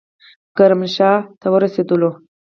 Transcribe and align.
کرمانشاه 0.57 1.17
ته 1.39 1.45
ورسېدلو. 1.53 2.11